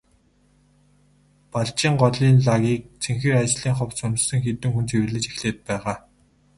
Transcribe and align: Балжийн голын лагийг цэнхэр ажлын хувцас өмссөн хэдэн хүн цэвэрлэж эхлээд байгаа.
Балжийн 1.51 1.95
голын 2.01 2.35
лагийг 2.47 2.81
цэнхэр 3.01 3.35
ажлын 3.43 3.75
хувцас 3.77 4.05
өмссөн 4.07 4.39
хэдэн 4.43 4.71
хүн 4.73 4.85
цэвэрлэж 4.89 5.23
эхлээд 5.29 5.57
байгаа. 5.67 5.95